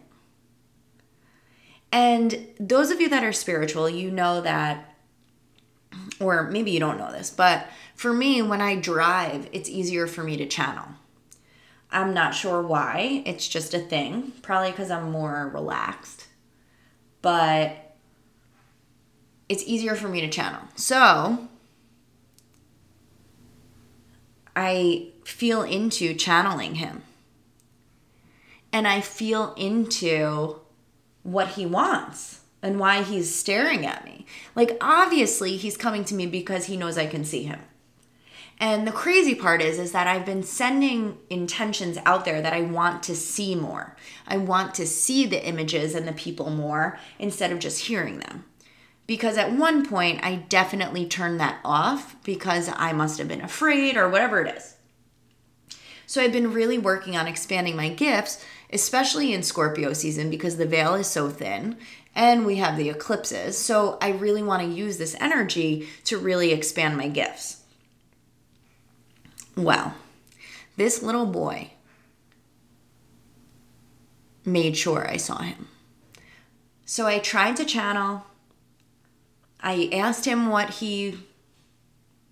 And 1.92 2.50
those 2.60 2.92
of 2.92 3.02
you 3.02 3.10
that 3.10 3.24
are 3.24 3.34
spiritual, 3.34 3.90
you 3.90 4.12
know 4.12 4.42
that 4.42 4.96
or 6.20 6.52
maybe 6.52 6.70
you 6.70 6.80
don't 6.80 7.00
know 7.00 7.12
this, 7.12 7.32
but 7.32 7.68
for 7.96 8.14
me, 8.14 8.44
when 8.44 8.62
I 8.62 8.76
drive, 8.76 9.50
it's 9.52 9.68
easier 9.68 10.06
for 10.06 10.22
me 10.22 10.38
to 10.38 10.46
channel. 10.46 10.86
I'm 11.92 12.14
not 12.14 12.36
sure 12.36 12.62
why. 12.62 13.24
It's 13.26 13.48
just 13.48 13.74
a 13.74 13.80
thing. 13.80 14.34
Probably 14.44 14.70
because 14.70 14.92
I'm 14.92 15.10
more 15.10 15.50
relaxed. 15.52 16.28
But 17.24 17.96
it's 19.50 19.64
easier 19.64 19.96
for 19.96 20.08
me 20.08 20.22
to 20.22 20.30
channel. 20.30 20.62
So 20.76 21.48
I 24.60 25.10
feel 25.24 25.62
into 25.62 26.16
channeling 26.16 26.76
him. 26.76 27.04
And 28.74 28.88
I 28.88 29.02
feel 29.02 29.54
into 29.54 30.62
what 31.22 31.50
he 31.50 31.66
wants 31.68 32.42
and 32.64 32.80
why 32.80 33.04
he's 33.04 33.34
staring 33.34 33.86
at 33.86 34.04
me. 34.04 34.26
Like, 34.56 34.76
obviously, 34.82 35.58
he's 35.58 35.78
coming 35.78 36.04
to 36.06 36.16
me 36.16 36.26
because 36.26 36.66
he 36.66 36.76
knows 36.76 36.98
I 36.98 37.06
can 37.06 37.24
see 37.24 37.44
him. 37.44 37.60
And 38.60 38.88
the 38.88 38.92
crazy 38.92 39.36
part 39.36 39.62
is 39.62 39.78
is 39.78 39.92
that 39.92 40.08
I've 40.08 40.26
been 40.26 40.42
sending 40.42 41.20
intentions 41.30 42.00
out 42.04 42.26
there 42.26 42.42
that 42.42 42.54
I 42.54 42.62
want 42.62 43.04
to 43.04 43.16
see 43.16 43.54
more. 43.54 43.96
I 44.28 44.38
want 44.38 44.74
to 44.76 44.88
see 44.88 45.28
the 45.28 45.48
images 45.48 45.94
and 45.94 46.08
the 46.08 46.14
people 46.14 46.50
more 46.50 46.98
instead 47.20 47.52
of 47.52 47.60
just 47.60 47.86
hearing 47.86 48.18
them. 48.18 48.46
Because 49.08 49.38
at 49.38 49.54
one 49.54 49.86
point 49.86 50.20
I 50.24 50.36
definitely 50.36 51.08
turned 51.08 51.40
that 51.40 51.60
off 51.64 52.22
because 52.24 52.70
I 52.76 52.92
must 52.92 53.18
have 53.18 53.28
been 53.28 53.42
afraid 53.42 53.96
or 53.98 54.10
whatever 54.10 54.42
it 54.42 54.56
is. 54.56 54.76
So 56.06 56.22
I've 56.22 56.32
been 56.32 56.54
really 56.54 56.78
working 56.78 57.18
on 57.18 57.28
expanding 57.28 57.76
my 57.76 57.90
gifts, 57.90 58.46
especially 58.72 59.34
in 59.34 59.44
Scorpio 59.44 59.94
season 59.94 60.30
because 60.30 60.58
the 60.58 60.66
veil 60.66 60.94
is 60.94 61.08
so 61.08 61.30
thin 61.30 61.78
and 62.16 62.46
we 62.46 62.58
have 62.58 62.78
the 62.78 62.90
eclipses. 62.90 63.58
So 63.58 63.98
I 64.02 64.10
really 64.10 64.44
want 64.44 64.64
to 64.64 64.70
use 64.70 64.98
this 64.98 65.16
energy 65.20 65.88
to 66.06 66.18
really 66.18 66.52
expand 66.52 66.98
my 66.98 67.08
gifts. 67.08 67.64
Well, 69.56 69.96
this 70.78 71.02
little 71.02 71.26
boy 71.26 71.72
made 74.46 74.78
sure 74.78 75.08
I 75.10 75.18
saw 75.18 75.40
him. 75.40 75.68
So 76.86 77.06
I 77.06 77.20
tried 77.20 77.58
to 77.58 77.66
channel. 77.66 78.24
I 79.68 79.90
asked 79.92 80.24
him 80.24 80.48
what 80.48 80.70
he 80.76 81.18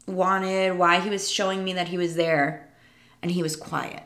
wanted, 0.08 0.78
why 0.78 1.02
he 1.02 1.10
was 1.10 1.30
showing 1.30 1.66
me 1.66 1.74
that 1.74 1.90
he 1.90 1.98
was 1.98 2.16
there, 2.16 2.70
and 3.22 3.30
he 3.30 3.44
was 3.44 3.58
quiet. 3.58 4.04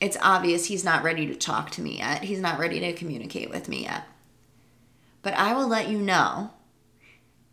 It's 0.00 0.16
obvious 0.20 0.66
he's 0.66 0.84
not 0.84 1.04
ready 1.04 1.28
to 1.28 1.36
talk 1.36 1.70
to 1.70 1.80
me 1.80 1.98
yet. 1.98 2.24
He's 2.24 2.40
not 2.40 2.58
ready 2.58 2.80
to 2.80 2.92
communicate 2.92 3.50
with 3.50 3.68
me 3.68 3.84
yet. 3.84 4.02
But 5.22 5.34
I 5.34 5.54
will 5.54 5.68
let 5.68 5.88
you 5.88 5.98
know 5.98 6.50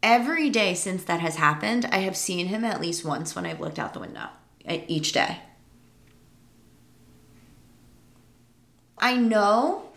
every 0.02 0.50
day 0.50 0.74
since 0.74 1.04
that 1.04 1.20
has 1.20 1.36
happened, 1.36 1.86
I 1.92 1.98
have 2.00 2.18
seen 2.18 2.48
him 2.48 2.66
at 2.66 2.82
least 2.82 3.06
once 3.06 3.36
when 3.36 3.46
I've 3.46 3.60
looked 3.60 3.78
out 3.78 3.94
the 3.94 4.00
window 4.00 4.30
each 4.88 5.12
day. 5.12 5.42
I 8.98 9.16
know 9.16 9.92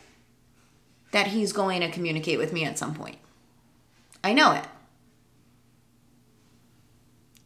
that 1.12 1.28
he's 1.28 1.54
going 1.54 1.80
to 1.80 1.90
communicate 1.90 2.37
with 2.37 2.52
me 2.52 2.66
at 2.66 2.78
some 2.78 2.94
point. 2.94 3.16
I 4.25 4.33
know 4.33 4.52
it. 4.52 4.64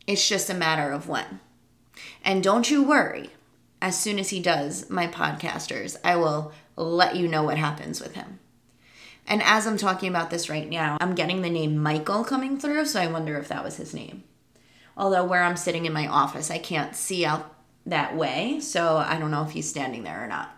It's 0.06 0.28
just 0.28 0.50
a 0.50 0.54
matter 0.54 0.90
of 0.90 1.08
when. 1.08 1.40
And 2.24 2.42
don't 2.42 2.70
you 2.70 2.82
worry. 2.82 3.30
As 3.82 3.98
soon 3.98 4.18
as 4.18 4.30
he 4.30 4.40
does, 4.40 4.88
my 4.88 5.06
podcasters, 5.06 5.96
I 6.04 6.16
will 6.16 6.52
let 6.76 7.16
you 7.16 7.28
know 7.28 7.42
what 7.42 7.58
happens 7.58 8.00
with 8.00 8.14
him. 8.14 8.38
And 9.26 9.42
as 9.42 9.66
I'm 9.66 9.76
talking 9.76 10.08
about 10.08 10.30
this 10.30 10.48
right 10.48 10.68
now, 10.68 10.96
I'm 11.00 11.14
getting 11.14 11.42
the 11.42 11.50
name 11.50 11.76
Michael 11.76 12.24
coming 12.24 12.58
through, 12.58 12.86
so 12.86 13.00
I 13.00 13.08
wonder 13.08 13.36
if 13.36 13.48
that 13.48 13.64
was 13.64 13.76
his 13.76 13.92
name. 13.92 14.22
Although, 14.96 15.24
where 15.24 15.42
I'm 15.42 15.56
sitting 15.56 15.84
in 15.84 15.92
my 15.92 16.06
office, 16.06 16.50
I 16.50 16.58
can't 16.58 16.94
see 16.94 17.24
out 17.24 17.54
that 17.84 18.16
way, 18.16 18.60
so 18.60 18.96
I 18.96 19.18
don't 19.18 19.30
know 19.30 19.42
if 19.42 19.50
he's 19.50 19.68
standing 19.68 20.04
there 20.04 20.22
or 20.22 20.26
not. 20.26 20.56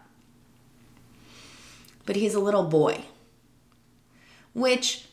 But 2.05 2.17
he's 2.17 2.35
a 2.35 2.41
little 2.41 2.65
boy, 2.65 3.03
which 4.55 5.08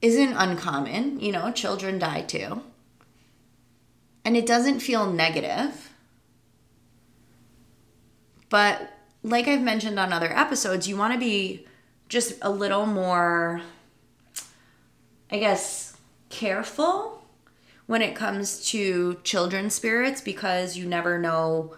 isn't 0.00 0.32
uncommon. 0.34 1.20
You 1.20 1.32
know, 1.32 1.50
children 1.52 1.98
die 1.98 2.22
too. 2.22 2.62
And 4.24 4.36
it 4.36 4.46
doesn't 4.46 4.80
feel 4.80 5.10
negative. 5.10 5.92
But 8.48 8.90
like 9.22 9.48
I've 9.48 9.62
mentioned 9.62 9.98
on 9.98 10.12
other 10.12 10.32
episodes, 10.36 10.88
you 10.88 10.96
want 10.96 11.12
to 11.12 11.18
be 11.18 11.66
just 12.08 12.34
a 12.42 12.50
little 12.50 12.86
more, 12.86 13.60
I 15.30 15.38
guess, 15.38 15.96
careful 16.30 17.22
when 17.86 18.02
it 18.02 18.14
comes 18.14 18.68
to 18.70 19.18
children's 19.24 19.74
spirits 19.74 20.20
because 20.20 20.76
you 20.76 20.86
never 20.86 21.18
know 21.18 21.74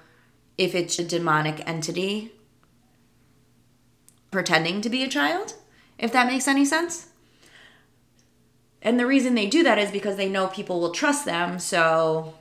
if 0.59 0.75
it's 0.75 0.99
a 0.99 1.05
demonic 1.05 1.63
entity 1.67 2.33
pretending 4.31 4.81
to 4.81 4.91
be 4.91 5.03
a 5.03 5.09
child, 5.09 5.55
if 5.99 6.13
that 6.13 6.27
makes 6.27 6.47
any 6.47 6.65
sense. 6.65 7.10
And 8.83 8.99
the 8.99 9.07
reason 9.07 9.35
they 9.35 9.47
do 9.47 9.63
that 9.63 9.79
is 9.79 9.91
because 9.91 10.17
they 10.17 10.29
know 10.29 10.47
people 10.47 10.81
will 10.81 10.93
trust 10.93 11.25
them, 11.25 11.59
so 11.59 12.35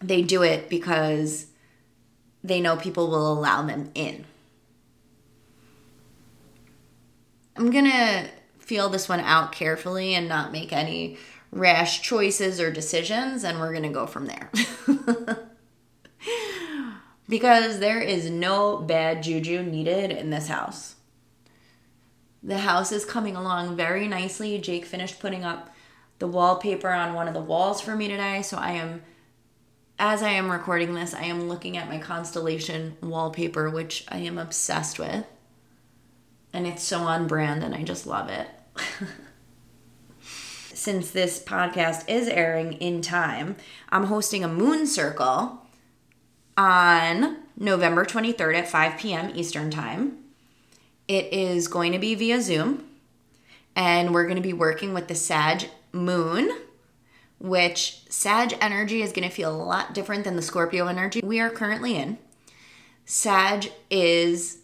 they 0.00 0.22
do 0.22 0.42
it 0.42 0.68
because 0.68 1.46
they 2.42 2.60
know 2.60 2.76
people 2.76 3.08
will 3.08 3.32
allow 3.32 3.62
them 3.62 3.90
in. 3.94 4.24
I'm 7.56 7.70
gonna 7.70 8.28
feel 8.58 8.88
this 8.88 9.08
one 9.08 9.20
out 9.20 9.52
carefully 9.52 10.14
and 10.14 10.28
not 10.28 10.52
make 10.52 10.72
any 10.72 11.18
rash 11.50 12.00
choices 12.00 12.60
or 12.60 12.70
decisions, 12.70 13.44
and 13.44 13.58
we're 13.58 13.74
gonna 13.74 13.90
go 13.90 14.06
from 14.06 14.26
there. 14.26 14.50
because 17.28 17.78
there 17.80 18.00
is 18.00 18.30
no 18.30 18.78
bad 18.78 19.22
juju 19.22 19.62
needed 19.62 20.10
in 20.10 20.30
this 20.30 20.48
house. 20.48 20.94
The 22.42 22.58
house 22.58 22.92
is 22.92 23.04
coming 23.04 23.36
along 23.36 23.76
very 23.76 24.08
nicely. 24.08 24.58
Jake 24.58 24.86
finished 24.86 25.20
putting 25.20 25.44
up 25.44 25.74
the 26.18 26.26
wallpaper 26.26 26.88
on 26.88 27.14
one 27.14 27.28
of 27.28 27.34
the 27.34 27.40
walls 27.40 27.80
for 27.80 27.94
me 27.96 28.08
today, 28.08 28.42
so 28.42 28.56
I 28.56 28.72
am 28.72 29.02
as 29.98 30.22
I 30.22 30.30
am 30.30 30.50
recording 30.50 30.94
this, 30.94 31.12
I 31.12 31.24
am 31.24 31.46
looking 31.46 31.76
at 31.76 31.88
my 31.88 31.98
constellation 31.98 32.96
wallpaper, 33.02 33.68
which 33.68 34.06
I 34.08 34.18
am 34.18 34.38
obsessed 34.38 34.98
with 34.98 35.26
and 36.52 36.66
it's 36.66 36.82
so 36.82 37.00
on 37.00 37.26
brand 37.26 37.62
and 37.62 37.74
I 37.74 37.82
just 37.82 38.06
love 38.06 38.28
it. 38.28 38.48
Since 40.20 41.10
this 41.10 41.42
podcast 41.42 42.08
is 42.08 42.28
airing 42.28 42.74
in 42.74 43.02
time, 43.02 43.56
I'm 43.90 44.04
hosting 44.04 44.42
a 44.42 44.48
moon 44.48 44.86
circle 44.86 45.66
on 46.56 47.36
November 47.56 48.04
23rd 48.04 48.54
at 48.54 48.68
5 48.68 48.98
p.m. 48.98 49.32
Eastern 49.34 49.70
Time. 49.70 50.19
It 51.10 51.32
is 51.32 51.66
going 51.66 51.90
to 51.90 51.98
be 51.98 52.14
via 52.14 52.40
Zoom, 52.40 52.84
and 53.74 54.14
we're 54.14 54.26
going 54.26 54.36
to 54.36 54.42
be 54.42 54.52
working 54.52 54.94
with 54.94 55.08
the 55.08 55.16
Sag 55.16 55.68
moon, 55.90 56.56
which 57.40 58.02
Sag 58.08 58.56
energy 58.60 59.02
is 59.02 59.10
going 59.10 59.28
to 59.28 59.34
feel 59.34 59.52
a 59.52 59.58
lot 59.60 59.92
different 59.92 60.22
than 60.22 60.36
the 60.36 60.40
Scorpio 60.40 60.86
energy 60.86 61.20
we 61.24 61.40
are 61.40 61.50
currently 61.50 61.96
in. 61.96 62.16
Sag 63.06 63.72
is 63.90 64.58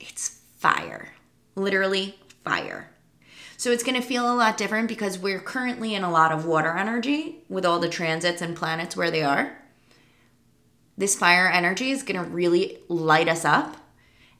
it's 0.00 0.40
fire. 0.56 1.10
Literally 1.54 2.18
fire. 2.42 2.90
So 3.56 3.70
it's 3.70 3.84
going 3.84 3.94
to 3.94 4.04
feel 4.04 4.28
a 4.28 4.34
lot 4.34 4.56
different 4.56 4.88
because 4.88 5.20
we're 5.20 5.38
currently 5.38 5.94
in 5.94 6.02
a 6.02 6.10
lot 6.10 6.32
of 6.32 6.46
water 6.46 6.76
energy 6.76 7.44
with 7.48 7.64
all 7.64 7.78
the 7.78 7.88
transits 7.88 8.42
and 8.42 8.56
planets 8.56 8.96
where 8.96 9.12
they 9.12 9.22
are. 9.22 9.56
This 10.96 11.14
fire 11.14 11.46
energy 11.46 11.92
is 11.92 12.02
going 12.02 12.20
to 12.20 12.28
really 12.28 12.78
light 12.88 13.28
us 13.28 13.44
up. 13.44 13.76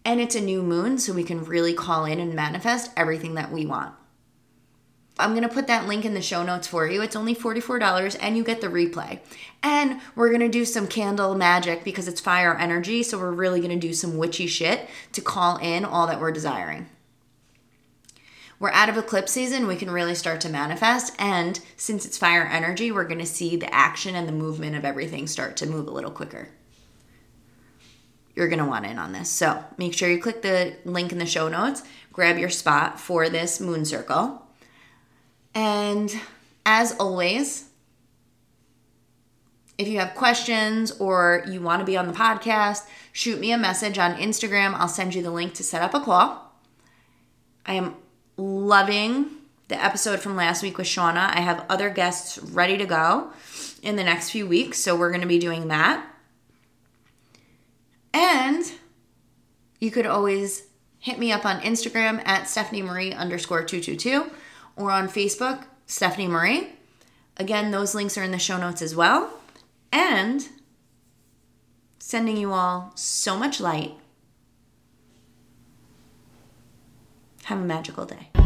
And 0.09 0.23
it's 0.23 0.35
a 0.35 0.41
new 0.41 0.63
moon, 0.63 0.97
so 0.97 1.13
we 1.13 1.23
can 1.23 1.45
really 1.45 1.75
call 1.75 2.07
in 2.07 2.19
and 2.19 2.33
manifest 2.33 2.91
everything 2.97 3.35
that 3.35 3.53
we 3.53 3.67
want. 3.67 3.95
I'm 5.19 5.33
going 5.33 5.43
to 5.43 5.55
put 5.55 5.67
that 5.67 5.87
link 5.87 6.07
in 6.07 6.15
the 6.15 6.23
show 6.23 6.43
notes 6.43 6.67
for 6.67 6.87
you. 6.87 7.03
It's 7.03 7.15
only 7.15 7.35
$44 7.35 8.17
and 8.19 8.35
you 8.35 8.43
get 8.43 8.63
the 8.63 8.69
replay. 8.69 9.21
And 9.63 10.01
we're 10.17 10.31
going 10.31 10.41
to 10.41 10.49
do 10.49 10.65
some 10.65 10.89
candle 10.89 11.35
magic 11.35 11.85
because 11.85 12.09
it's 12.09 12.23
fire 12.23 12.57
energy. 12.57 13.03
So 13.03 13.19
we're 13.19 13.33
really 13.33 13.61
going 13.61 13.79
to 13.79 13.87
do 13.87 13.93
some 13.93 14.17
witchy 14.17 14.47
shit 14.47 14.89
to 15.13 15.21
call 15.21 15.59
in 15.59 15.85
all 15.85 16.07
that 16.07 16.23
we're 16.23 16.33
desiring. 16.33 16.89
We're 18.59 18.71
out 18.71 18.89
of 18.89 18.97
eclipse 18.97 19.33
season, 19.33 19.67
we 19.67 19.77
can 19.77 19.91
really 19.91 20.15
start 20.15 20.41
to 20.41 20.49
manifest. 20.49 21.15
And 21.19 21.61
since 21.77 22.07
it's 22.07 22.17
fire 22.17 22.47
energy, 22.47 22.91
we're 22.91 23.05
going 23.05 23.21
to 23.21 23.27
see 23.27 23.57
the 23.57 23.73
action 23.75 24.15
and 24.15 24.27
the 24.27 24.33
movement 24.33 24.75
of 24.75 24.87
everything 24.87 25.27
start 25.27 25.59
to 25.59 25.67
move 25.67 25.87
a 25.87 25.93
little 25.93 26.11
quicker. 26.11 26.49
You're 28.39 28.49
going 28.49 28.61
to 28.61 28.65
want 28.65 28.87
in 28.87 28.99
on 28.99 29.13
this. 29.13 29.29
So 29.29 29.63
make 29.77 29.93
sure 29.93 30.09
you 30.09 30.23
click 30.23 30.43
the 30.43 30.77
link 30.85 31.13
in 31.13 31.19
the 31.19 31.27
show 31.27 31.49
notes, 31.49 31.83
grab 32.13 32.39
your 32.39 32.51
spot 32.51 32.99
for 32.99 33.29
this 33.29 33.61
moon 33.61 33.85
circle 33.85 34.49
and 35.55 36.15
as 36.65 36.95
always, 37.01 37.65
if 39.77 39.89
you 39.89 39.99
have 39.99 40.15
questions 40.15 40.93
or 40.93 41.45
you 41.49 41.61
want 41.61 41.81
to 41.81 41.87
be 41.87 41.97
on 41.97 42.07
the 42.07 42.13
podcast, 42.13 42.87
shoot 43.13 43.41
me 43.41 43.51
a 43.51 43.59
message 43.59 43.99
on 43.99 44.15
Instagram. 44.15 44.75
I'll 44.75 44.87
send 44.87 45.17
you 45.17 45.23
the 45.23 45.33
link 45.33 45.55
to 45.55 45.65
set 45.65 45.83
up 45.83 45.95
a 45.95 46.01
call. 46.01 46.53
I 47.67 47.75
am 47.75 47.97
loving 48.37 49.31
the 49.67 49.83
episode 49.83 50.21
from 50.21 50.37
last 50.37 50.63
week 50.63 50.79
with 50.79 50.87
Shauna. 50.87 51.35
I 51.35 51.41
have 51.41 51.65
other 51.69 51.91
guests 51.91 52.39
ready 52.39 52.79
to 52.79 52.87
go 52.87 53.33
in 53.83 53.97
the 53.97 54.05
next 54.05 54.31
few 54.31 54.47
weeks, 54.47 54.79
so 54.79 54.95
we're 54.95 55.11
going 55.11 55.23
to 55.23 55.27
be 55.27 55.41
doing 55.41 55.69
that. 55.69 56.07
And 58.13 58.65
you 59.79 59.91
could 59.91 60.07
always 60.07 60.65
hit 60.99 61.19
me 61.19 61.33
up 61.33 61.45
on 61.45 61.61
Instagram 61.61 62.27
at 62.27 62.49
Stephanie 62.49 62.83
Marie 62.83 63.13
underscore 63.13 63.63
222 63.63 64.31
or 64.77 64.91
on 64.91 65.09
Facebook, 65.09 65.65
Stephanie 65.87 66.29
Marie. 66.29 66.71
Again, 67.37 67.71
those 67.71 67.95
links 67.95 68.19
are 68.19 68.23
in 68.23 68.33
the 68.33 68.39
show 68.39 68.59
notes 68.59 68.83
as 68.83 68.97
well. 68.97 69.33
And 69.93 70.49
sending 71.99 72.37
you 72.37 72.53
all 72.53 72.93
so 72.95 73.39
much 73.39 73.61
light. 73.61 73.93
Have 77.45 77.59
a 77.59 77.65
magical 77.65 78.05
day. 78.05 78.38